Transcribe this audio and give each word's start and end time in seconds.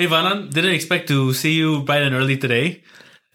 Hey, 0.00 0.06
Vanan, 0.06 0.50
didn't 0.50 0.72
expect 0.72 1.08
to 1.08 1.34
see 1.34 1.52
you 1.52 1.82
bright 1.82 2.00
and 2.00 2.14
early 2.14 2.38
today. 2.38 2.82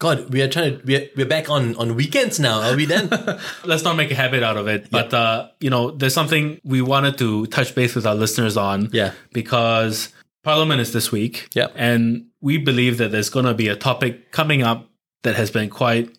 God, 0.00 0.30
we 0.30 0.42
are 0.42 0.48
trying 0.48 0.76
to 0.76 0.84
we're, 0.84 1.08
we're 1.16 1.24
back 1.24 1.48
on 1.48 1.76
on 1.76 1.94
weekends 1.94 2.40
now. 2.40 2.60
Are 2.60 2.74
we 2.74 2.86
then? 2.86 3.08
Let's 3.64 3.84
not 3.84 3.94
make 3.94 4.10
a 4.10 4.16
habit 4.16 4.42
out 4.42 4.56
of 4.56 4.66
it. 4.66 4.90
But 4.90 5.14
uh, 5.14 5.50
you 5.60 5.70
know, 5.70 5.92
there's 5.92 6.12
something 6.12 6.60
we 6.64 6.82
wanted 6.82 7.18
to 7.18 7.46
touch 7.46 7.72
base 7.76 7.94
with 7.94 8.04
our 8.04 8.16
listeners 8.16 8.56
on. 8.56 8.90
Yeah. 8.92 9.12
Because 9.32 10.12
Parliament 10.42 10.80
is 10.80 10.92
this 10.92 11.12
week. 11.12 11.50
Yeah. 11.54 11.68
And 11.76 12.26
we 12.40 12.58
believe 12.58 12.98
that 12.98 13.12
there's 13.12 13.30
going 13.30 13.46
to 13.46 13.54
be 13.54 13.68
a 13.68 13.76
topic 13.76 14.32
coming 14.32 14.64
up 14.64 14.90
that 15.22 15.36
has 15.36 15.52
been 15.52 15.70
quite 15.70 16.18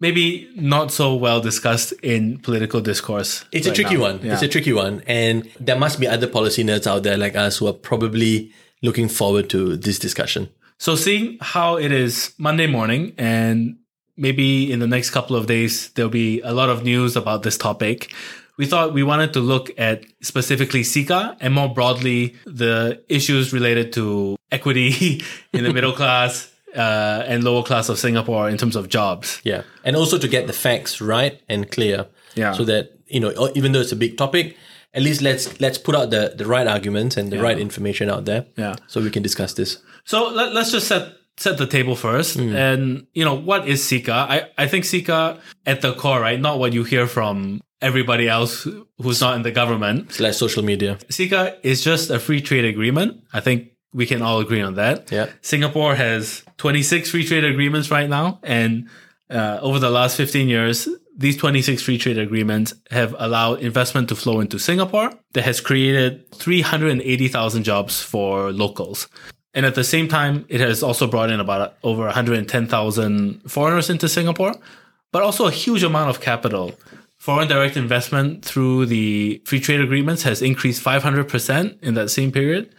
maybe 0.00 0.50
not 0.56 0.90
so 0.90 1.14
well 1.14 1.42
discussed 1.42 1.92
in 2.02 2.38
political 2.38 2.80
discourse. 2.80 3.44
It's 3.52 3.66
a 3.66 3.74
tricky 3.74 3.96
now. 3.96 4.00
one. 4.00 4.20
Yeah. 4.22 4.32
It's 4.32 4.42
a 4.42 4.48
tricky 4.48 4.72
one, 4.72 5.02
and 5.06 5.50
there 5.60 5.78
must 5.78 6.00
be 6.00 6.06
other 6.06 6.28
policy 6.28 6.64
nerds 6.64 6.86
out 6.86 7.02
there 7.02 7.18
like 7.18 7.36
us 7.36 7.58
who 7.58 7.66
are 7.66 7.74
probably 7.74 8.54
looking 8.82 9.08
forward 9.08 9.50
to 9.50 9.76
this 9.76 9.98
discussion. 9.98 10.48
So 10.78 10.94
seeing 10.94 11.38
how 11.40 11.76
it 11.76 11.90
is 11.90 12.32
Monday 12.38 12.66
morning 12.66 13.14
and 13.18 13.78
maybe 14.16 14.70
in 14.70 14.78
the 14.80 14.86
next 14.86 15.10
couple 15.10 15.36
of 15.36 15.46
days 15.46 15.90
there'll 15.90 16.10
be 16.10 16.40
a 16.42 16.52
lot 16.52 16.68
of 16.68 16.84
news 16.84 17.16
about 17.16 17.42
this 17.42 17.56
topic. 17.56 18.12
We 18.56 18.66
thought 18.66 18.92
we 18.92 19.02
wanted 19.02 19.32
to 19.34 19.40
look 19.40 19.70
at 19.78 20.04
specifically 20.20 20.82
CECA 20.82 21.36
and 21.40 21.54
more 21.54 21.72
broadly 21.72 22.36
the 22.44 23.02
issues 23.08 23.52
related 23.52 23.92
to 23.94 24.36
equity 24.50 25.22
in 25.52 25.64
the 25.64 25.72
middle 25.72 25.92
class 26.00 26.52
uh, 26.76 27.24
and 27.26 27.44
lower 27.44 27.62
class 27.62 27.88
of 27.88 27.98
Singapore 27.98 28.48
in 28.48 28.56
terms 28.56 28.76
of 28.76 28.88
jobs. 28.88 29.40
Yeah, 29.44 29.62
and 29.84 29.96
also 29.96 30.18
to 30.18 30.28
get 30.28 30.46
the 30.46 30.52
facts 30.52 31.00
right 31.00 31.40
and 31.48 31.70
clear. 31.70 32.06
Yeah. 32.34 32.52
So 32.52 32.64
that 32.64 32.98
you 33.06 33.20
know, 33.20 33.50
even 33.54 33.72
though 33.72 33.80
it's 33.80 33.92
a 33.92 33.96
big 33.96 34.18
topic, 34.18 34.56
at 34.94 35.02
least 35.02 35.22
let's 35.22 35.60
let's 35.60 35.78
put 35.78 35.94
out 35.94 36.10
the 36.10 36.34
the 36.36 36.46
right 36.46 36.66
arguments 36.66 37.16
and 37.16 37.30
the 37.32 37.40
right 37.40 37.58
information 37.58 38.10
out 38.10 38.24
there. 38.24 38.46
Yeah. 38.56 38.76
So 38.86 39.00
we 39.00 39.10
can 39.10 39.22
discuss 39.22 39.54
this. 39.54 39.78
So 40.04 40.28
let, 40.28 40.54
let's 40.54 40.72
just 40.72 40.88
set 40.88 41.12
set 41.36 41.58
the 41.58 41.66
table 41.66 41.94
first. 41.94 42.36
And 42.36 43.06
you 43.12 43.24
know, 43.24 43.34
what 43.34 43.68
is 43.68 43.82
CECA? 43.82 44.08
I, 44.08 44.50
I 44.58 44.66
think 44.66 44.84
CECA 44.84 45.40
at 45.66 45.80
the 45.80 45.94
core, 45.94 46.20
right? 46.20 46.40
Not 46.40 46.58
what 46.58 46.72
you 46.72 46.84
hear 46.84 47.06
from 47.06 47.60
everybody 47.80 48.28
else 48.28 48.66
who's 49.00 49.20
not 49.20 49.36
in 49.36 49.42
the 49.42 49.52
government. 49.52 50.06
It's 50.08 50.20
like 50.20 50.34
social 50.34 50.64
media. 50.64 50.98
CECA 51.10 51.58
is 51.62 51.82
just 51.84 52.10
a 52.10 52.18
free 52.18 52.40
trade 52.40 52.64
agreement. 52.64 53.22
I 53.32 53.40
think 53.40 53.68
we 53.92 54.06
can 54.06 54.22
all 54.22 54.40
agree 54.40 54.60
on 54.60 54.74
that. 54.74 55.10
Yeah. 55.12 55.30
Singapore 55.42 55.94
has 55.94 56.42
26 56.56 57.10
free 57.10 57.24
trade 57.24 57.44
agreements 57.44 57.90
right 57.90 58.08
now. 58.08 58.40
And 58.42 58.88
uh, 59.30 59.58
over 59.62 59.78
the 59.78 59.90
last 59.90 60.16
15 60.16 60.48
years, 60.48 60.88
these 61.18 61.36
26 61.36 61.82
free 61.82 61.98
trade 61.98 62.16
agreements 62.16 62.72
have 62.92 63.14
allowed 63.18 63.60
investment 63.60 64.08
to 64.08 64.14
flow 64.14 64.40
into 64.40 64.58
Singapore 64.58 65.12
that 65.32 65.44
has 65.44 65.60
created 65.60 66.32
380,000 66.32 67.64
jobs 67.64 68.00
for 68.00 68.52
locals. 68.52 69.08
And 69.52 69.66
at 69.66 69.74
the 69.74 69.82
same 69.82 70.06
time, 70.06 70.46
it 70.48 70.60
has 70.60 70.82
also 70.82 71.08
brought 71.08 71.30
in 71.30 71.40
about 71.40 71.74
over 71.82 72.04
110,000 72.04 73.42
foreigners 73.50 73.90
into 73.90 74.08
Singapore, 74.08 74.54
but 75.10 75.22
also 75.22 75.48
a 75.48 75.50
huge 75.50 75.82
amount 75.82 76.10
of 76.10 76.20
capital. 76.20 76.72
Foreign 77.18 77.48
direct 77.48 77.76
investment 77.76 78.44
through 78.44 78.86
the 78.86 79.42
free 79.44 79.58
trade 79.58 79.80
agreements 79.80 80.22
has 80.22 80.40
increased 80.40 80.84
500% 80.84 81.82
in 81.82 81.94
that 81.94 82.10
same 82.10 82.30
period 82.30 82.72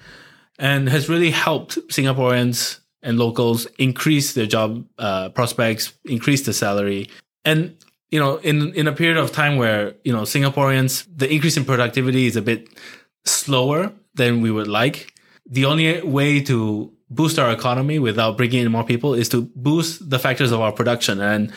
and 0.58 0.88
has 0.88 1.10
really 1.10 1.32
helped 1.32 1.76
Singaporeans 1.90 2.80
and 3.04 3.20
locals 3.20 3.66
increase 3.78 4.34
their 4.34 4.46
job 4.46 4.86
uh, 4.98 5.30
prospects, 5.30 5.92
increase 6.06 6.46
the 6.46 6.54
salary. 6.54 7.10
And, 7.44 7.76
you 8.12 8.20
know, 8.20 8.38
in, 8.38 8.74
in 8.74 8.88
a 8.88 8.92
period 8.92 9.18
of 9.18 9.32
time 9.32 9.58
where, 9.58 9.94
you 10.04 10.12
know, 10.12 10.24
Singaporeans, 10.24 11.06
the 11.16 11.32
increase 11.32 11.58
in 11.58 11.66
productivity 11.66 12.26
is 12.26 12.36
a 12.36 12.42
bit 12.42 12.68
slower 13.26 13.94
than 14.16 14.42
we 14.42 14.52
would 14.52 14.68
like, 14.68 15.14
the 15.46 15.66
only 15.66 16.02
way 16.02 16.42
to 16.42 16.92
boost 17.10 17.40
our 17.40 17.52
economy 17.52 18.00
without 18.00 18.38
bringing 18.38 18.66
in 18.66 18.72
more 18.72 18.84
people 18.84 19.14
is 19.14 19.30
to 19.30 19.50
boost 19.56 20.10
the 20.10 20.20
factors 20.20 20.52
of 20.52 20.60
our 20.60 20.72
production. 20.72 21.22
And 21.22 21.52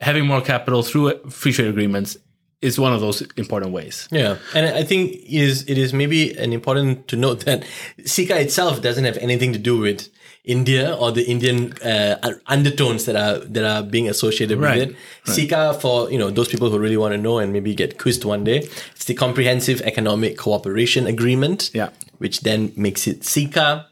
having 0.00 0.26
more 0.26 0.40
capital 0.40 0.82
through 0.82 1.18
free 1.28 1.52
trade 1.52 1.68
agreements 1.68 2.16
is 2.60 2.78
one 2.78 2.92
of 2.92 3.00
those 3.00 3.22
important 3.36 3.72
ways. 3.72 4.08
Yeah, 4.10 4.36
and 4.54 4.66
I 4.66 4.82
think 4.82 5.12
it 5.12 5.28
is 5.28 5.68
it 5.68 5.78
is 5.78 5.94
maybe 5.94 6.36
an 6.36 6.52
important 6.52 7.08
to 7.08 7.16
note 7.16 7.44
that 7.46 7.64
CECA 8.00 8.36
itself 8.40 8.82
doesn't 8.82 9.04
have 9.04 9.16
anything 9.16 9.52
to 9.54 9.58
do 9.58 9.78
with 9.78 10.10
India 10.44 10.94
or 10.96 11.12
the 11.12 11.22
Indian 11.24 11.72
uh, 11.82 12.16
undertones 12.46 13.04
that 13.04 13.16
are 13.16 13.38
that 13.44 13.64
are 13.64 13.82
being 13.82 14.08
associated 14.08 14.58
Right, 14.58 14.78
with 14.88 14.90
it. 14.90 14.96
CECA, 15.26 15.80
for 15.80 16.10
you 16.10 16.18
know 16.18 16.30
those 16.30 16.48
people 16.48 16.70
who 16.70 16.78
really 16.78 16.96
want 16.96 17.12
to 17.12 17.18
know 17.18 17.38
and 17.38 17.52
maybe 17.52 17.74
get 17.74 17.98
quizzed 17.98 18.24
one 18.24 18.44
day, 18.44 18.58
it's 18.94 19.04
the 19.04 19.14
Comprehensive 19.14 19.80
Economic 19.82 20.36
Cooperation 20.38 21.06
Agreement. 21.06 21.70
Yeah. 21.74 21.90
which 22.18 22.40
then 22.40 22.72
makes 22.76 23.06
it 23.06 23.20
CECA, 23.22 23.84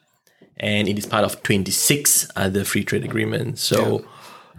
and 0.58 0.88
it 0.88 0.98
is 0.98 1.06
part 1.06 1.24
of 1.24 1.42
twenty 1.42 1.70
six 1.72 2.28
other 2.36 2.64
free 2.64 2.84
trade 2.84 3.04
agreements. 3.04 3.62
So. 3.62 4.04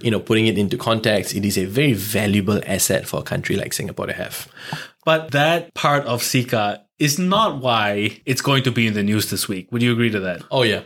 You 0.02 0.12
know, 0.12 0.22
putting 0.22 0.48
it 0.48 0.58
into 0.58 0.78
context, 0.78 1.36
it 1.36 1.44
is 1.44 1.58
a 1.58 1.66
very 1.66 1.92
valuable 1.92 2.62
asset 2.66 3.06
for 3.06 3.20
a 3.20 3.24
country 3.24 3.58
like 3.58 3.74
Singapore 3.74 4.06
to 4.08 4.14
have. 4.14 4.48
But 5.04 5.32
that 5.32 5.74
part 5.74 6.06
of 6.06 6.22
CECA 6.22 6.80
is 7.00 7.20
not 7.20 7.62
why 7.62 8.22
it's 8.26 8.40
going 8.42 8.64
to 8.64 8.72
be 8.72 8.88
in 8.88 8.94
the 8.94 9.04
news 9.04 9.30
this 9.30 9.50
week. 9.50 9.70
Would 9.74 9.82
you 9.82 9.92
agree 9.92 10.10
to 10.12 10.22
that? 10.22 10.42
Oh 10.52 10.64
yeah. 10.64 10.84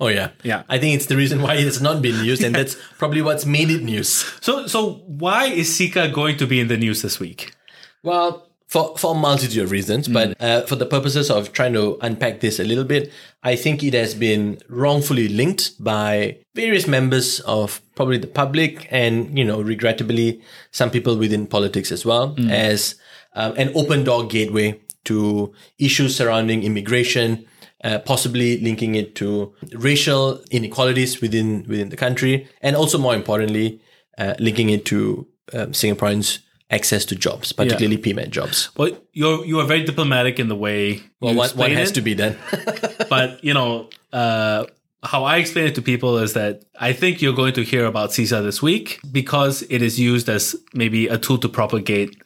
Oh 0.00 0.08
yeah. 0.08 0.30
Yeah. 0.42 0.62
I 0.68 0.78
think 0.78 0.96
it's 0.96 1.06
the 1.06 1.16
reason 1.16 1.42
why 1.42 1.54
it's 1.54 1.80
not 1.80 2.00
been 2.00 2.24
used, 2.24 2.42
and 2.42 2.54
that's 2.54 2.76
probably 2.98 3.22
what's 3.22 3.44
made 3.44 3.70
it 3.70 3.82
news. 3.82 4.24
So, 4.40 4.66
so 4.66 5.02
why 5.06 5.46
is 5.46 5.68
CECA 5.68 6.12
going 6.12 6.38
to 6.38 6.46
be 6.46 6.58
in 6.58 6.68
the 6.68 6.78
news 6.78 7.02
this 7.02 7.20
week? 7.20 7.54
Well, 8.02 8.48
for 8.66 8.96
for 8.96 9.14
a 9.14 9.18
multitude 9.18 9.64
of 9.64 9.70
reasons, 9.70 10.08
but 10.08 10.40
uh, 10.40 10.62
for 10.62 10.76
the 10.76 10.86
purposes 10.86 11.30
of 11.30 11.52
trying 11.52 11.74
to 11.74 11.98
unpack 12.00 12.40
this 12.40 12.58
a 12.58 12.64
little 12.64 12.84
bit, 12.84 13.12
I 13.42 13.56
think 13.56 13.82
it 13.82 13.94
has 13.94 14.14
been 14.14 14.60
wrongfully 14.68 15.28
linked 15.28 15.82
by 15.82 16.38
various 16.54 16.86
members 16.86 17.40
of 17.40 17.82
probably 17.94 18.18
the 18.18 18.28
public, 18.28 18.86
and 18.90 19.36
you 19.36 19.44
know, 19.44 19.60
regrettably, 19.60 20.40
some 20.70 20.90
people 20.90 21.18
within 21.18 21.46
politics 21.46 21.90
as 21.90 22.06
well, 22.06 22.36
as 22.48 22.94
um, 23.34 23.54
an 23.56 23.72
open 23.74 24.04
door 24.04 24.26
gateway 24.26 24.80
to 25.04 25.52
issues 25.78 26.16
surrounding 26.16 26.62
immigration, 26.62 27.44
uh, 27.84 27.98
possibly 28.00 28.58
linking 28.60 28.94
it 28.94 29.14
to 29.16 29.54
racial 29.72 30.42
inequalities 30.50 31.20
within 31.20 31.64
within 31.68 31.88
the 31.88 31.96
country, 31.96 32.48
and 32.60 32.76
also 32.76 32.98
more 32.98 33.14
importantly, 33.14 33.80
uh, 34.18 34.34
linking 34.38 34.70
it 34.70 34.84
to 34.86 35.26
um, 35.52 35.72
Singaporeans' 35.72 36.40
access 36.70 37.04
to 37.06 37.16
jobs, 37.16 37.52
particularly 37.52 37.98
PMET 37.98 38.30
jobs. 38.30 38.70
Well, 38.76 38.96
you're 39.12 39.44
you 39.44 39.58
are 39.60 39.66
very 39.66 39.84
diplomatic 39.84 40.38
in 40.38 40.48
the 40.48 40.56
way 40.56 41.02
Well, 41.20 41.34
one, 41.34 41.50
one 41.50 41.70
has 41.72 41.90
it, 41.90 41.94
to 41.94 42.00
be 42.00 42.14
done. 42.14 42.36
but 43.08 43.42
you 43.42 43.54
know, 43.54 43.88
uh, 44.12 44.66
how 45.02 45.24
I 45.24 45.38
explain 45.38 45.66
it 45.66 45.74
to 45.76 45.82
people 45.82 46.18
is 46.18 46.34
that 46.34 46.64
I 46.78 46.92
think 46.92 47.22
you're 47.22 47.34
going 47.34 47.54
to 47.54 47.62
hear 47.62 47.86
about 47.86 48.10
CECA 48.10 48.42
this 48.42 48.62
week 48.62 49.00
because 49.10 49.62
it 49.62 49.82
is 49.82 49.98
used 49.98 50.28
as 50.28 50.54
maybe 50.74 51.08
a 51.08 51.18
tool 51.18 51.38
to 51.38 51.48
propagate 51.48 52.22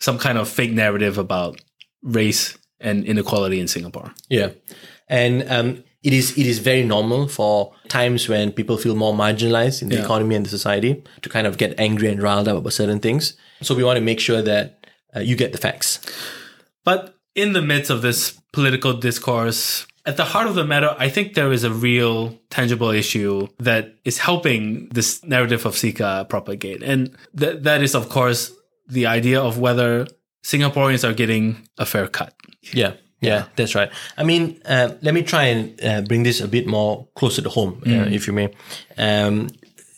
some 0.00 0.18
kind 0.18 0.38
of 0.38 0.48
fake 0.48 0.72
narrative 0.72 1.18
about 1.18 1.60
race 2.02 2.58
and 2.80 3.04
inequality 3.04 3.60
in 3.60 3.68
Singapore. 3.68 4.12
yeah, 4.28 4.50
and 5.08 5.48
um, 5.50 5.84
it 6.02 6.12
is 6.12 6.36
it 6.38 6.46
is 6.46 6.58
very 6.58 6.82
normal 6.84 7.28
for 7.28 7.72
times 7.88 8.28
when 8.28 8.52
people 8.52 8.76
feel 8.76 8.94
more 8.96 9.14
marginalized 9.14 9.82
in 9.82 9.88
the 9.88 9.96
Yeah. 9.96 10.04
economy 10.04 10.34
and 10.34 10.44
the 10.46 10.50
society 10.50 11.02
to 11.22 11.28
kind 11.28 11.46
of 11.46 11.56
get 11.58 11.78
angry 11.78 12.08
and 12.08 12.22
riled 12.22 12.48
up 12.48 12.56
about 12.56 12.72
certain 12.72 12.98
things. 13.00 13.34
So 13.62 13.74
we 13.74 13.84
want 13.84 13.96
to 13.98 14.04
make 14.04 14.20
sure 14.20 14.42
that 14.42 14.86
uh, 15.14 15.20
you 15.20 15.36
get 15.36 15.52
the 15.52 15.58
facts. 15.58 16.00
But 16.84 17.14
in 17.34 17.52
the 17.52 17.62
midst 17.62 17.90
of 17.90 18.02
this 18.02 18.40
political 18.52 18.92
discourse, 18.94 19.86
at 20.04 20.16
the 20.16 20.24
heart 20.24 20.48
of 20.48 20.54
the 20.56 20.64
matter, 20.64 20.96
I 20.98 21.08
think 21.08 21.34
there 21.34 21.52
is 21.52 21.62
a 21.64 21.70
real 21.70 22.36
tangible 22.50 22.90
issue 22.90 23.46
that 23.60 23.94
is 24.04 24.18
helping 24.18 24.88
this 24.88 25.22
narrative 25.24 25.64
of 25.64 25.74
CECA 25.74 26.28
propagate. 26.28 26.82
And 26.82 27.16
th- 27.38 27.62
that 27.62 27.82
is, 27.82 27.94
of 27.94 28.08
course, 28.08 28.50
the 28.88 29.06
idea 29.06 29.40
of 29.40 29.58
whether 29.58 30.08
Singaporeans 30.42 31.08
are 31.08 31.14
getting 31.14 31.68
a 31.78 31.86
fair 31.86 32.08
cut. 32.08 32.34
Yeah. 32.72 32.94
Yeah, 33.22 33.46
that's 33.56 33.74
right. 33.74 33.90
I 34.18 34.24
mean, 34.24 34.60
uh, 34.64 34.94
let 35.00 35.14
me 35.14 35.22
try 35.22 35.44
and 35.44 35.84
uh, 35.84 36.02
bring 36.02 36.24
this 36.24 36.40
a 36.40 36.48
bit 36.48 36.66
more 36.66 37.06
closer 37.14 37.40
to 37.40 37.48
home, 37.48 37.82
uh, 37.86 38.08
if 38.10 38.26
you 38.26 38.32
may. 38.32 38.52
Um, 38.98 39.50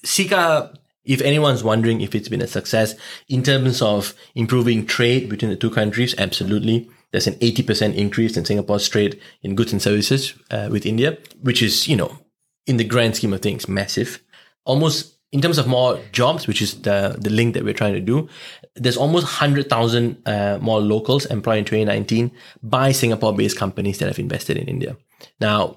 CECA, 0.04 0.76
if 1.04 1.20
anyone's 1.22 1.64
wondering 1.64 2.02
if 2.02 2.14
it's 2.14 2.28
been 2.28 2.42
a 2.42 2.46
success 2.46 2.94
in 3.28 3.42
terms 3.42 3.80
of 3.80 4.14
improving 4.34 4.86
trade 4.86 5.28
between 5.28 5.50
the 5.50 5.56
two 5.56 5.70
countries, 5.70 6.14
absolutely. 6.18 6.88
There's 7.12 7.26
an 7.26 7.34
80% 7.34 7.94
increase 7.94 8.36
in 8.36 8.44
Singapore's 8.44 8.88
trade 8.88 9.20
in 9.42 9.54
goods 9.54 9.72
and 9.72 9.80
services 9.80 10.34
uh, 10.50 10.68
with 10.70 10.84
India, 10.84 11.16
which 11.40 11.62
is, 11.62 11.88
you 11.88 11.96
know, 11.96 12.18
in 12.66 12.76
the 12.76 12.84
grand 12.84 13.16
scheme 13.16 13.32
of 13.32 13.40
things, 13.40 13.68
massive. 13.68 14.22
Almost 14.64 15.13
in 15.34 15.40
terms 15.42 15.58
of 15.58 15.66
more 15.66 15.98
jobs, 16.12 16.46
which 16.46 16.62
is 16.62 16.82
the, 16.82 17.16
the 17.18 17.28
link 17.28 17.54
that 17.54 17.64
we're 17.64 17.74
trying 17.74 17.92
to 17.92 18.00
do, 18.00 18.28
there's 18.76 18.96
almost 18.96 19.24
100,000 19.24 20.22
uh, 20.28 20.58
more 20.62 20.80
locals 20.80 21.26
employed 21.26 21.58
in 21.58 21.64
2019 21.64 22.30
by 22.62 22.92
Singapore 22.92 23.34
based 23.34 23.58
companies 23.58 23.98
that 23.98 24.06
have 24.06 24.20
invested 24.20 24.56
in 24.56 24.68
India. 24.68 24.96
Now, 25.40 25.76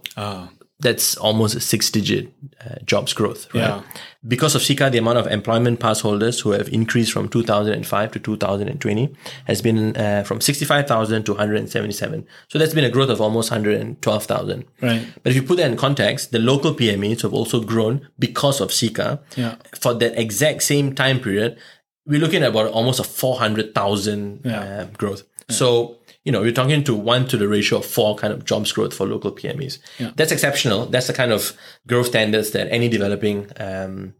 that's 0.79 1.17
almost 1.17 1.55
a 1.55 1.59
six 1.59 1.89
digit 1.89 2.31
uh, 2.63 2.75
jobs 2.85 3.11
growth, 3.13 3.51
right? 3.53 3.61
Yeah. 3.61 3.81
Because 4.27 4.53
of 4.53 4.61
CECA, 4.61 4.91
the 4.91 4.99
amount 4.99 5.17
of 5.17 5.25
employment 5.25 5.79
pass 5.79 6.01
holders 6.01 6.39
who 6.41 6.51
have 6.51 6.67
increased 6.69 7.11
from 7.11 7.29
2005 7.29 8.11
to 8.11 8.19
2020 8.19 9.15
has 9.45 9.61
been 9.63 9.97
uh, 9.97 10.23
from 10.23 10.39
65,000 10.39 11.23
to 11.25 11.31
177. 11.33 12.27
So 12.49 12.59
that's 12.59 12.75
been 12.75 12.83
a 12.83 12.91
growth 12.91 13.09
of 13.09 13.19
almost 13.21 13.49
112,000. 13.49 14.65
Right. 14.81 15.07
But 15.23 15.29
if 15.31 15.35
you 15.35 15.41
put 15.43 15.57
that 15.57 15.71
in 15.71 15.77
context, 15.77 16.31
the 16.31 16.39
local 16.39 16.75
PMEs 16.75 17.21
have 17.23 17.33
also 17.33 17.59
grown 17.61 18.07
because 18.19 18.61
of 18.61 18.69
CECA. 18.69 19.19
Yeah. 19.35 19.55
For 19.79 19.95
that 19.95 20.19
exact 20.19 20.61
same 20.61 20.93
time 20.93 21.19
period, 21.19 21.57
we're 22.05 22.19
looking 22.19 22.43
at 22.43 22.49
about 22.49 22.67
almost 22.71 22.99
a 22.99 23.03
400,000 23.03 24.41
Yeah. 24.43 24.59
uh, 24.61 24.85
growth. 24.97 25.23
So, 25.49 25.97
you 26.27 26.33
know, 26.33 26.43
you're 26.43 26.51
talking 26.61 26.83
to 26.83 26.93
one 26.93 27.25
to 27.31 27.37
the 27.37 27.47
ratio 27.47 27.77
of 27.79 27.85
four 27.85 28.11
kind 28.21 28.33
of 28.33 28.43
jobs 28.43 28.73
growth 28.73 28.93
for 28.93 29.05
local 29.07 29.31
PMEs. 29.31 29.79
That's 30.17 30.33
exceptional. 30.33 30.79
That's 30.93 31.07
the 31.07 31.13
kind 31.21 31.31
of 31.31 31.41
growth 31.87 32.07
standards 32.07 32.51
that 32.51 32.67
any 32.69 32.89
developing, 32.89 33.37
um, 33.67 34.13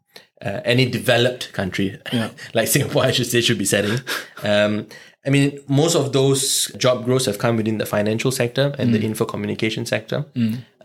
uh, 0.45 0.61
any 0.73 0.85
developed 0.89 1.51
country 1.51 1.87
like 2.53 2.67
Singapore, 2.69 3.03
I 3.03 3.11
should 3.11 3.27
say, 3.27 3.41
should 3.41 3.57
be 3.57 3.65
setting. 3.65 3.97
Um, 4.41 4.87
I 5.25 5.29
mean, 5.29 5.59
most 5.67 5.95
of 5.95 6.13
those 6.13 6.71
job 6.77 7.03
growths 7.03 7.25
have 7.25 7.39
come 7.39 7.57
within 7.57 7.77
the 7.77 7.85
financial 7.85 8.31
sector 8.31 8.73
and 8.79 8.93
the 8.93 9.01
info 9.03 9.25
communication 9.25 9.85
sector. 9.85 10.19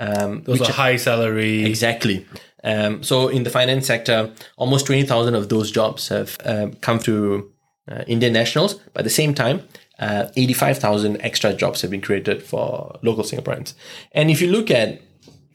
Um, 0.05 0.43
Those 0.43 0.61
are 0.63 0.73
high 0.73 0.97
salary. 0.97 1.65
Exactly. 1.65 2.27
Um, 2.65 3.05
so 3.05 3.29
in 3.29 3.45
the 3.45 3.51
finance 3.51 3.87
sector, 3.87 4.33
almost 4.57 4.87
20,000 4.87 5.37
of 5.37 5.49
those 5.49 5.71
jobs 5.71 6.09
have 6.09 6.37
um, 6.45 6.73
come 6.87 6.99
to 7.01 7.53
uh, 7.89 8.03
Indian 8.09 8.33
nationals. 8.33 8.75
But 8.93 9.01
at 9.03 9.05
the 9.05 9.11
same 9.23 9.35
time, 9.35 9.63
uh, 10.03 10.29
85,000 10.37 11.23
extra 11.23 11.55
jobs 11.55 11.81
have 11.83 11.91
been 11.91 12.01
created 12.01 12.43
for 12.43 12.99
local 13.03 13.23
Singaporeans. 13.23 13.75
And 14.11 14.31
if 14.33 14.43
you 14.43 14.51
look 14.51 14.69
at 14.69 15.01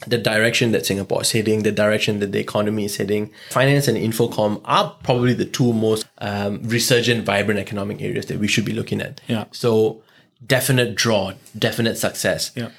the 0.05 0.17
direction 0.17 0.71
that 0.71 0.85
Singapore 0.85 1.23
is 1.23 1.33
heading, 1.33 1.63
the 1.63 1.71
direction 1.71 2.19
that 2.19 2.31
the 2.31 2.39
economy 2.39 2.85
is 2.85 2.95
heading, 2.95 3.29
finance 3.49 3.89
and 3.89 3.97
infocom 3.97 4.61
are 4.63 4.95
probably 5.03 5.33
the 5.33 5.43
two 5.43 5.73
most 5.73 6.07
um, 6.19 6.61
resurgent, 6.63 7.25
vibrant 7.25 7.59
economic 7.59 8.01
areas 8.01 8.27
that 8.27 8.39
we 8.39 8.47
should 8.47 8.63
be 8.63 8.71
looking 8.71 9.01
at. 9.01 9.19
Yeah. 9.27 9.45
So 9.51 10.01
definite 10.45 10.95
draw, 10.95 11.33
definite 11.57 11.97
success. 11.97 12.51
Yeah. 12.55 12.69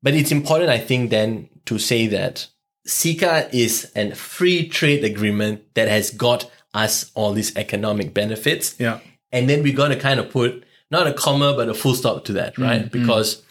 But 0.00 0.14
it's 0.14 0.30
important, 0.30 0.70
I 0.70 0.78
think, 0.78 1.10
then 1.10 1.48
to 1.64 1.80
say 1.80 2.06
that 2.06 2.46
CECA 2.86 3.52
is 3.52 3.90
a 3.96 4.14
free 4.14 4.68
trade 4.68 5.02
agreement 5.02 5.74
that 5.74 5.88
has 5.88 6.12
got 6.12 6.48
us 6.74 7.10
all 7.16 7.32
these 7.32 7.56
economic 7.56 8.14
benefits. 8.14 8.76
Yeah. 8.78 9.00
And 9.32 9.50
then 9.50 9.64
we're 9.64 9.76
going 9.76 9.90
to 9.90 9.98
kind 9.98 10.20
of 10.20 10.30
put 10.30 10.64
not 10.90 11.06
a 11.06 11.12
comma, 11.12 11.54
but 11.54 11.68
a 11.68 11.74
full 11.74 11.94
stop 11.94 12.24
to 12.26 12.32
that, 12.34 12.56
right? 12.58 12.90
Because 12.90 13.42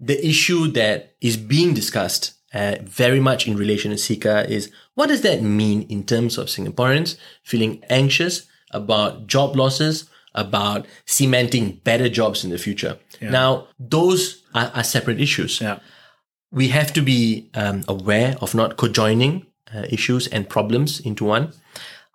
the 0.00 0.18
issue 0.26 0.68
that 0.72 1.14
is 1.20 1.36
being 1.36 1.74
discussed 1.74 2.34
uh, 2.52 2.76
very 2.82 3.20
much 3.20 3.46
in 3.46 3.56
relation 3.56 3.90
to 3.92 3.96
CECA 3.96 4.48
is 4.48 4.70
what 4.94 5.08
does 5.08 5.20
that 5.22 5.42
mean 5.42 5.82
in 5.82 6.02
terms 6.04 6.36
of 6.38 6.46
Singaporeans 6.48 7.16
feeling 7.42 7.82
anxious 7.88 8.46
about 8.72 9.26
job 9.26 9.54
losses, 9.56 10.08
about 10.34 10.86
cementing 11.06 11.80
better 11.84 12.08
jobs 12.08 12.44
in 12.44 12.50
the 12.50 12.58
future? 12.58 12.98
Now, 13.20 13.68
those 13.78 14.42
are, 14.54 14.70
are 14.74 14.84
separate 14.84 15.20
issues 15.20 15.60
Yeah. 15.60 15.78
we 16.50 16.68
have 16.68 16.92
to 16.94 17.02
be 17.02 17.48
um, 17.54 17.84
aware 17.86 18.34
of 18.40 18.54
not 18.54 18.76
conjoining 18.76 19.46
uh, 19.74 19.84
issues 19.90 20.26
and 20.28 20.48
problems 20.48 20.98
into 21.00 21.24
one. 21.24 21.52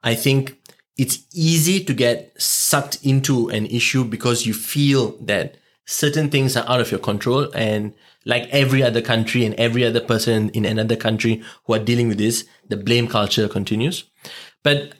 I 0.03 0.15
think 0.15 0.57
it's 0.97 1.25
easy 1.33 1.83
to 1.83 1.93
get 1.93 2.33
sucked 2.41 2.99
into 3.03 3.49
an 3.49 3.65
issue 3.67 4.03
because 4.03 4.45
you 4.45 4.53
feel 4.53 5.17
that 5.21 5.57
certain 5.85 6.29
things 6.29 6.55
are 6.57 6.67
out 6.67 6.81
of 6.81 6.91
your 6.91 6.99
control 6.99 7.51
and 7.53 7.93
like 8.25 8.47
every 8.49 8.81
other 8.81 9.01
country 9.01 9.45
and 9.45 9.53
every 9.55 9.85
other 9.85 9.99
person 9.99 10.49
in 10.49 10.65
another 10.65 10.95
country 10.95 11.43
who 11.65 11.73
are 11.73 11.79
dealing 11.79 12.07
with 12.07 12.17
this, 12.17 12.45
the 12.69 12.77
blame 12.77 13.07
culture 13.07 13.47
continues. 13.47 14.05
But 14.63 14.93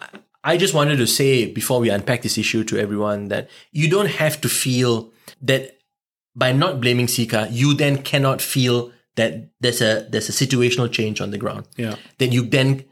I 0.44 0.58
just 0.58 0.76
wanted 0.76 0.98
to 0.98 1.08
say 1.08 1.52
before 1.52 1.80
we 1.80 1.90
unpack 1.90 2.22
this 2.22 2.38
issue 2.38 2.64
to 2.66 2.78
everyone 2.78 3.30
that 3.30 3.50
you 3.72 3.90
don't 3.90 4.10
have 4.10 4.40
to 4.42 4.50
feel 4.50 5.12
that 5.42 5.80
by 6.36 6.52
not 6.52 6.82
blaming 6.82 7.08
CECA, 7.08 7.48
you 7.52 7.74
then 7.74 8.04
cannot 8.04 8.42
feel 8.42 8.92
that 9.16 9.50
there's 9.62 9.82
a 9.82 10.08
there's 10.12 10.30
a 10.30 10.34
situational 10.34 10.92
change 10.92 11.20
on 11.20 11.32
the 11.32 11.38
ground. 11.38 11.66
Yeah. 11.78 11.96
That 12.20 12.32
you 12.32 12.46
then 12.46 12.86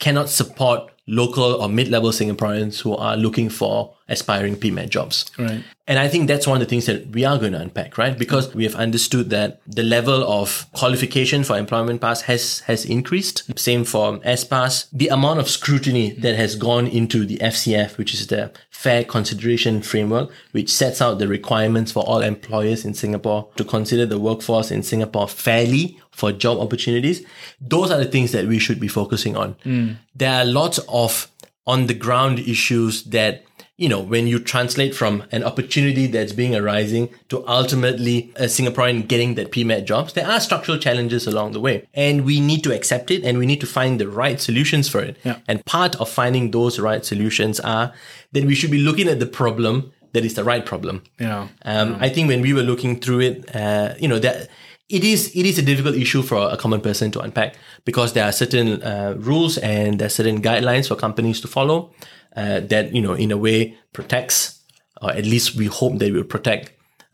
cannot 0.00 0.28
support 0.28 0.92
local 1.08 1.60
or 1.60 1.68
mid-level 1.68 2.10
Singaporeans 2.10 2.80
who 2.80 2.94
are 2.94 3.16
looking 3.16 3.48
for 3.48 3.96
aspiring 4.08 4.56
PMET 4.56 4.88
jobs. 4.88 5.30
Right. 5.38 5.62
And 5.86 5.98
I 5.98 6.08
think 6.08 6.28
that's 6.28 6.46
one 6.46 6.60
of 6.60 6.60
the 6.60 6.68
things 6.68 6.86
that 6.86 7.08
we 7.08 7.24
are 7.24 7.38
going 7.38 7.52
to 7.52 7.60
unpack, 7.60 7.96
right? 7.96 8.16
Because 8.16 8.54
we 8.54 8.64
have 8.64 8.74
understood 8.74 9.30
that 9.30 9.60
the 9.66 9.82
level 9.82 10.22
of 10.22 10.66
qualification 10.72 11.44
for 11.44 11.56
employment 11.56 12.02
pass 12.02 12.22
has 12.22 12.60
has 12.60 12.84
increased. 12.84 13.58
Same 13.58 13.84
for 13.84 14.20
S 14.22 14.44
pass. 14.44 14.86
The 14.92 15.08
amount 15.08 15.40
of 15.40 15.48
scrutiny 15.48 16.12
that 16.20 16.36
has 16.36 16.56
gone 16.56 16.86
into 16.86 17.24
the 17.24 17.38
FCF, 17.38 17.96
which 17.96 18.12
is 18.12 18.26
the 18.26 18.52
Fair 18.70 19.02
Consideration 19.02 19.80
Framework, 19.80 20.30
which 20.52 20.70
sets 20.70 21.00
out 21.00 21.18
the 21.18 21.26
requirements 21.26 21.90
for 21.90 22.02
all 22.04 22.20
employers 22.20 22.84
in 22.84 22.92
Singapore 22.92 23.48
to 23.56 23.64
consider 23.64 24.04
the 24.04 24.20
workforce 24.20 24.70
in 24.70 24.82
Singapore 24.82 25.26
fairly 25.26 25.98
for 26.10 26.32
job 26.32 26.58
opportunities. 26.58 27.24
Those 27.60 27.90
are 27.90 27.98
the 27.98 28.04
things 28.04 28.32
that 28.32 28.46
we 28.46 28.58
should 28.58 28.78
be 28.78 28.88
focusing 28.88 29.36
on. 29.36 29.54
Mm. 29.64 29.96
There 30.14 30.34
are 30.34 30.44
lots 30.44 30.78
of 30.88 31.30
on 31.66 31.86
the 31.86 31.94
ground 31.94 32.38
issues 32.38 33.04
that 33.04 33.44
you 33.78 33.88
know, 33.88 34.00
when 34.00 34.26
you 34.26 34.40
translate 34.40 34.92
from 34.92 35.22
an 35.30 35.44
opportunity 35.44 36.08
that's 36.08 36.32
being 36.32 36.54
arising 36.54 37.08
to 37.28 37.46
ultimately 37.46 38.32
a 38.34 38.44
Singaporean 38.44 39.06
getting 39.06 39.36
that 39.36 39.52
PMET 39.52 39.84
jobs, 39.84 40.14
there 40.14 40.28
are 40.28 40.40
structural 40.40 40.78
challenges 40.78 41.28
along 41.28 41.52
the 41.52 41.60
way. 41.60 41.86
And 41.94 42.24
we 42.24 42.40
need 42.40 42.64
to 42.64 42.74
accept 42.74 43.12
it 43.12 43.24
and 43.24 43.38
we 43.38 43.46
need 43.46 43.60
to 43.60 43.68
find 43.68 44.00
the 44.00 44.08
right 44.08 44.40
solutions 44.40 44.88
for 44.88 45.00
it. 45.00 45.16
Yeah. 45.24 45.38
And 45.46 45.64
part 45.64 45.94
of 46.00 46.08
finding 46.08 46.50
those 46.50 46.80
right 46.80 47.04
solutions 47.04 47.60
are 47.60 47.94
that 48.32 48.44
we 48.44 48.56
should 48.56 48.72
be 48.72 48.78
looking 48.80 49.06
at 49.06 49.20
the 49.20 49.26
problem 49.26 49.92
that 50.12 50.24
is 50.24 50.34
the 50.34 50.42
right 50.42 50.66
problem. 50.66 51.04
Yeah. 51.20 51.46
Um, 51.62 51.96
I 52.00 52.08
think 52.08 52.28
when 52.28 52.40
we 52.40 52.52
were 52.52 52.62
looking 52.62 52.98
through 52.98 53.20
it, 53.20 53.54
uh, 53.54 53.94
you 54.00 54.08
know, 54.08 54.18
that 54.18 54.48
it 54.88 55.04
is 55.04 55.30
it 55.36 55.44
is 55.44 55.58
a 55.58 55.62
difficult 55.62 55.94
issue 55.94 56.22
for 56.22 56.50
a 56.50 56.56
common 56.56 56.80
person 56.80 57.10
to 57.12 57.20
unpack 57.20 57.54
because 57.84 58.14
there 58.14 58.24
are 58.24 58.32
certain 58.32 58.82
uh, 58.82 59.14
rules 59.18 59.58
and 59.58 60.00
there 60.00 60.06
are 60.06 60.10
certain 60.10 60.40
guidelines 60.42 60.88
for 60.88 60.96
companies 60.96 61.40
to 61.42 61.46
follow 61.46 61.92
uh, 62.38 62.60
that 62.70 62.84
you 62.94 63.02
know 63.02 63.14
in 63.24 63.30
a 63.32 63.36
way 63.36 63.74
protects, 63.92 64.62
or 65.02 65.10
at 65.10 65.24
least 65.26 65.56
we 65.60 65.66
hope 65.66 65.98
they 65.98 66.12
will 66.14 66.24
protect 66.34 66.64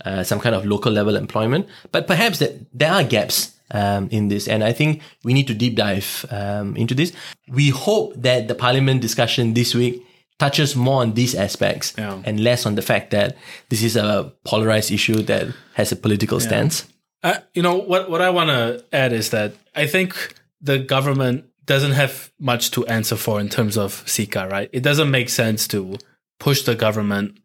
uh, 0.04 0.22
some 0.22 0.40
kind 0.44 0.54
of 0.54 0.64
local 0.66 0.92
level 0.92 1.16
employment. 1.16 1.64
But 1.92 2.06
perhaps 2.06 2.38
that 2.38 2.52
there 2.78 2.92
are 2.92 3.04
gaps 3.16 3.36
um, 3.72 4.08
in 4.10 4.28
this, 4.28 4.48
and 4.48 4.62
I 4.62 4.72
think 4.72 5.00
we 5.24 5.32
need 5.32 5.46
to 5.48 5.54
deep 5.54 5.74
dive 5.76 6.26
um, 6.30 6.76
into 6.76 6.94
this. 6.94 7.12
We 7.48 7.70
hope 7.70 8.14
that 8.22 8.48
the 8.48 8.54
Parliament 8.54 9.00
discussion 9.00 9.54
this 9.54 9.74
week 9.74 10.02
touches 10.38 10.74
more 10.76 11.00
on 11.02 11.14
these 11.14 11.34
aspects 11.38 11.94
Yeah. 11.96 12.18
and 12.26 12.40
less 12.40 12.66
on 12.66 12.74
the 12.74 12.82
fact 12.82 13.10
that 13.10 13.36
this 13.70 13.82
is 13.82 13.96
a 13.96 14.32
polarized 14.44 14.90
issue 14.90 15.22
that 15.30 15.46
has 15.74 15.92
a 15.92 15.96
political 15.96 16.40
stance. 16.40 16.84
Uh, 17.22 17.38
you 17.54 17.62
know 17.62 17.76
what? 17.78 18.10
What 18.10 18.20
I 18.20 18.30
want 18.30 18.50
to 18.50 18.84
add 18.92 19.12
is 19.12 19.30
that 19.30 19.52
I 19.74 19.86
think 19.86 20.14
the 20.60 20.78
government 20.78 21.44
doesn't 21.66 21.92
have 21.92 22.32
much 22.38 22.70
to 22.72 22.86
answer 22.86 23.16
for 23.16 23.40
in 23.40 23.48
terms 23.48 23.76
of 23.76 24.04
CECA, 24.06 24.50
right? 24.50 24.70
It 24.72 24.82
doesn't 24.82 25.10
make 25.10 25.28
sense 25.28 25.66
to 25.68 25.96
push 26.38 26.62
the 26.62 26.74
government 26.74 27.38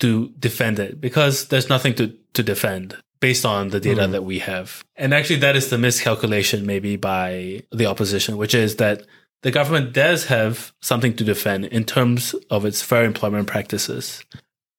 to 0.00 0.32
defend 0.38 0.78
it 0.78 1.00
because 1.00 1.48
there's 1.48 1.68
nothing 1.68 1.94
to 1.94 2.16
to 2.34 2.42
defend 2.42 2.96
based 3.20 3.44
on 3.44 3.68
the 3.68 3.78
data 3.78 4.06
hmm. 4.06 4.12
that 4.12 4.24
we 4.24 4.40
have. 4.40 4.82
And 4.96 5.14
actually, 5.14 5.40
that 5.40 5.56
is 5.56 5.70
the 5.70 5.78
miscalculation 5.78 6.66
maybe 6.66 6.96
by 6.96 7.62
the 7.70 7.86
opposition, 7.86 8.36
which 8.36 8.54
is 8.54 8.76
that 8.76 9.02
the 9.42 9.50
government 9.50 9.92
does 9.92 10.26
have 10.26 10.72
something 10.80 11.14
to 11.16 11.24
defend 11.24 11.66
in 11.66 11.84
terms 11.84 12.34
of 12.50 12.64
its 12.64 12.82
fair 12.82 13.04
employment 13.04 13.48
practices 13.48 14.24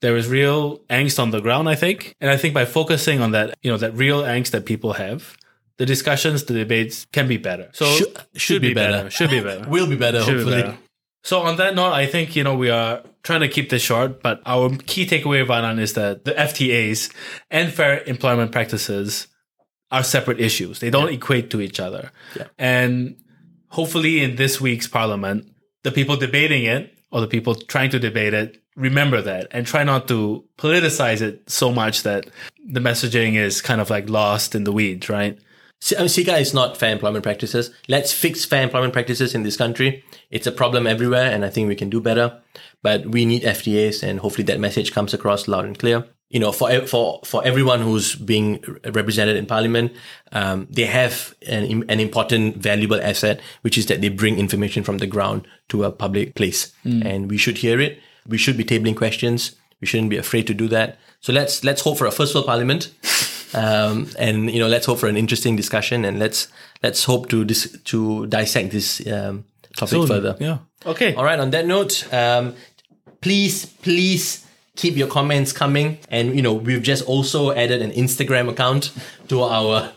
there 0.04 0.18
is 0.18 0.28
real 0.28 0.80
angst 0.90 1.18
on 1.18 1.32
the 1.32 1.40
ground, 1.40 1.70
I 1.70 1.76
think. 1.76 2.14
And 2.20 2.30
I 2.30 2.36
think 2.36 2.54
by 2.54 2.66
focusing 2.66 3.22
on 3.22 3.32
that, 3.32 3.58
you 3.64 3.72
know, 3.72 3.78
that 3.78 3.96
real 3.96 4.22
angst 4.22 4.52
that 4.52 4.66
people 4.66 4.94
have, 4.94 5.38
the 5.78 5.86
discussions, 5.86 6.44
the 6.44 6.54
debates 6.54 7.06
can 7.12 7.28
be 7.28 7.38
better. 7.38 7.70
So 7.74 7.86
Should- 7.86 8.18
should 8.36 8.62
be 8.62 8.74
better. 8.74 9.10
Should 9.10 9.30
be 9.30 9.40
better. 9.42 9.68
Will 9.76 9.88
be 9.88 9.96
better, 9.96 10.22
Should 10.22 10.38
be 10.38 10.44
hopefully. 10.44 10.62
better. 10.62 10.78
So 11.24 11.40
on 11.42 11.56
that 11.58 11.74
note, 11.74 11.94
I 11.94 12.06
think, 12.06 12.36
you 12.36 12.44
know, 12.44 12.56
we 12.56 12.70
are 12.70 13.02
trying 13.24 13.40
to 13.42 13.48
keep 13.48 13.70
this 13.70 13.82
short, 13.82 14.22
but 14.22 14.42
our 14.46 14.70
key 14.86 15.06
takeaway, 15.06 15.46
Vanan, 15.46 15.80
is 15.80 15.94
that 15.94 16.26
the 16.26 16.34
FTAs 16.34 17.14
and 17.50 17.72
fair 17.72 18.04
employment 18.04 18.52
practices 18.52 19.28
are 19.90 20.04
separate 20.04 20.42
issues. 20.42 20.80
They 20.80 20.90
don't 20.90 21.10
equate 21.10 21.50
to 21.52 21.62
each 21.62 21.80
other. 21.80 22.12
Yeah. 22.36 22.48
And 22.60 23.16
hopefully 23.70 24.22
in 24.22 24.36
this 24.36 24.60
week's 24.60 24.88
parliament, 24.88 25.48
the 25.84 25.92
people 25.92 26.18
debating 26.18 26.66
it 26.66 26.94
or 27.12 27.22
the 27.22 27.28
people 27.28 27.56
trying 27.56 27.90
to 27.92 28.00
debate 28.00 28.34
it 28.34 28.60
remember 28.76 29.22
that 29.22 29.48
and 29.52 29.68
try 29.68 29.84
not 29.84 30.08
to 30.08 30.44
politicize 30.58 31.22
it 31.22 31.48
so 31.50 31.72
much 31.72 32.04
that 32.04 32.26
the 32.66 32.80
messaging 32.80 33.36
is 33.36 33.62
kind 33.62 33.80
of 33.80 33.90
like 33.92 34.10
lost 34.10 34.56
in 34.56 34.64
the 34.64 34.72
weeds, 34.72 35.10
right? 35.10 35.38
I 35.92 36.00
mean, 36.00 36.08
CECA 36.08 36.40
is 36.40 36.54
not 36.54 36.78
fair 36.78 36.92
employment 36.92 37.24
practices. 37.24 37.72
Let's 37.90 38.14
fix 38.14 38.46
fair 38.46 38.64
employment 38.64 38.94
practices 38.94 39.36
in 39.36 39.44
this 39.44 39.58
country. 39.58 40.04
It's 40.32 40.48
a 40.48 40.52
problem 40.52 40.88
everywhere, 40.88 41.30
and 41.30 41.44
I 41.44 41.50
think 41.50 41.68
we 41.68 41.76
can 41.76 41.90
do 41.90 42.00
better. 42.00 42.40
But 42.82 43.08
we 43.08 43.26
need 43.26 43.44
FTAs, 43.44 44.04
and 44.04 44.20
hopefully 44.20 44.46
that 44.46 44.60
message 44.60 44.94
comes 44.94 45.14
across 45.14 45.48
loud 45.48 45.66
and 45.66 45.78
clear. 45.78 46.06
you 46.34 46.40
know, 46.40 46.52
for 46.52 46.88
for 46.88 47.22
for 47.24 47.46
everyone 47.46 47.80
who's 47.80 48.16
being 48.16 48.60
represented 48.86 49.38
in 49.38 49.46
Parliament, 49.46 49.94
um, 50.32 50.68
they 50.68 50.86
have 50.86 51.36
an, 51.48 51.86
an 51.88 52.00
important, 52.00 52.58
valuable 52.58 53.00
asset, 53.00 53.40
which 53.62 53.78
is 53.78 53.86
that 53.86 54.02
they 54.02 54.10
bring 54.10 54.40
information 54.40 54.84
from 54.84 54.98
the 54.98 55.06
ground 55.06 55.48
to 55.70 55.84
a 55.84 55.92
public 55.92 56.34
place, 56.34 56.74
mm. 56.84 57.06
and 57.06 57.30
we 57.30 57.38
should 57.38 57.60
hear 57.60 57.80
it. 57.80 58.00
We 58.28 58.40
should 58.40 58.58
be 58.58 58.66
tabling 58.66 58.98
questions. 58.98 59.56
We 59.80 59.86
shouldn't 59.86 60.10
be 60.10 60.18
afraid 60.18 60.48
to 60.48 60.56
do 60.56 60.68
that. 60.70 60.98
So 61.22 61.32
let's 61.32 61.64
let's 61.64 61.82
hope 61.84 62.00
for 62.00 62.08
a 62.08 62.12
first 62.12 62.34
world 62.34 62.48
Parliament, 62.48 62.90
um, 63.54 64.10
and 64.18 64.52
you 64.52 64.60
know, 64.60 64.68
let's 64.68 64.86
hope 64.86 65.00
for 65.00 65.08
an 65.08 65.18
interesting 65.18 65.56
discussion, 65.56 66.06
and 66.06 66.20
let's 66.20 66.48
let's 66.82 67.04
hope 67.04 67.30
to 67.30 67.46
dis- 67.46 67.78
to 67.86 68.26
dissect 68.28 68.72
this 68.72 69.06
um, 69.08 69.46
topic 69.76 69.92
Soon. 69.92 70.08
further. 70.08 70.36
Yeah. 70.40 70.58
Okay. 70.86 71.14
All 71.16 71.24
right. 71.24 71.40
On 71.40 71.50
that 71.52 71.66
note, 71.66 72.12
um, 72.14 72.56
please, 73.22 73.66
please 73.66 74.46
keep 74.76 74.96
your 74.96 75.08
comments 75.08 75.52
coming. 75.52 76.00
And, 76.10 76.36
you 76.36 76.42
know, 76.42 76.54
we've 76.54 76.82
just 76.82 77.06
also 77.06 77.52
added 77.52 77.82
an 77.82 77.92
Instagram 77.92 78.50
account 78.50 78.92
to 79.30 79.44
our 79.44 79.92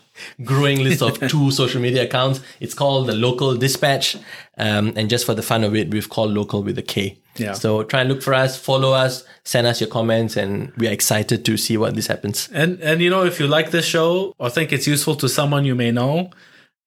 growing 0.45 0.83
list 0.83 1.03
of 1.03 1.19
two 1.29 1.51
social 1.51 1.81
media 1.81 2.05
accounts. 2.05 2.41
It's 2.61 2.75
called 2.75 3.09
the 3.09 3.13
Lokal 3.13 3.59
Dispatch. 3.59 4.17
Um, 4.57 4.93
and 4.97 5.11
just 5.11 5.27
for 5.27 5.35
the 5.35 5.43
fun 5.43 5.65
of 5.65 5.75
it, 5.75 5.91
we've 5.91 6.09
called 6.09 6.33
local 6.33 6.63
with 6.63 6.79
a 6.79 6.83
K. 6.83 7.19
Yeah. 7.39 7.53
So 7.53 7.83
try 7.83 8.01
and 8.01 8.09
look 8.09 8.23
for 8.23 8.35
us, 8.35 8.57
follow 8.59 8.93
us, 8.93 9.25
send 9.45 9.67
us 9.67 9.81
your 9.81 9.91
comments, 9.91 10.37
and 10.37 10.73
we 10.77 10.89
are 10.89 10.93
excited 10.93 11.45
to 11.45 11.57
see 11.57 11.77
what 11.77 11.95
this 11.95 12.07
happens. 12.07 12.49
And 12.53 12.81
and 12.81 13.01
you 13.01 13.11
know, 13.11 13.25
if 13.25 13.41
you 13.41 13.47
like 13.47 13.71
this 13.71 13.85
show 13.85 14.35
or 14.39 14.51
think 14.51 14.73
it's 14.73 14.87
useful 14.87 15.17
to 15.17 15.29
someone 15.29 15.65
you 15.65 15.75
may 15.75 15.91
know, 15.91 16.31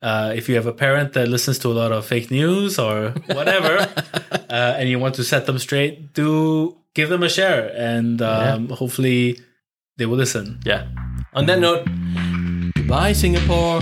uh, 0.01 0.33
if 0.35 0.47
you 0.49 0.55
have 0.55 0.65
a 0.65 0.73
parent 0.73 1.13
that 1.13 1.27
listens 1.27 1.59
to 1.59 1.67
a 1.69 1.75
lot 1.75 1.91
of 1.91 2.05
fake 2.05 2.31
news 2.31 2.79
or 2.79 3.11
whatever, 3.27 3.77
uh, 4.49 4.75
and 4.77 4.89
you 4.89 4.99
want 4.99 5.15
to 5.15 5.23
set 5.23 5.45
them 5.45 5.59
straight, 5.59 6.13
do 6.13 6.77
give 6.95 7.09
them 7.09 7.23
a 7.23 7.29
share, 7.29 7.71
and 7.75 8.21
um, 8.21 8.67
yeah. 8.67 8.75
hopefully 8.75 9.39
they 9.97 10.05
will 10.05 10.17
listen. 10.17 10.59
Yeah. 10.65 10.87
On 11.33 11.45
that 11.45 11.59
note, 11.59 11.85
goodbye, 12.75 13.13
Singapore. 13.13 13.81